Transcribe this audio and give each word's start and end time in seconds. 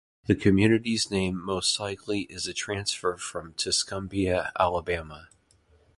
The 0.25 0.33
community's 0.33 1.11
name 1.11 1.39
most 1.39 1.79
likely 1.79 2.21
is 2.21 2.47
a 2.47 2.55
transfer 2.55 3.17
from 3.17 3.53
Tuscumbia, 3.53 4.51
Alabama. 4.59 5.29